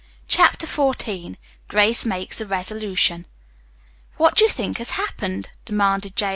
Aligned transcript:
CHAPTER 0.27 0.65
XIV 0.65 1.35
GRACE 1.67 2.07
MAKES 2.07 2.41
A 2.41 2.47
RESOLUTION 2.47 3.27
"What 4.17 4.33
do 4.35 4.43
you 4.43 4.49
think 4.49 4.79
has 4.79 4.89
happened?" 4.97 5.49
demanded 5.63 6.15
J. 6.15 6.29